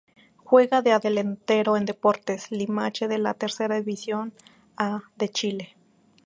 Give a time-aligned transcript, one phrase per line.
[0.43, 4.33] Juega de delantero en Deportes Limache de la Tercera División
[4.75, 5.75] A de Chile.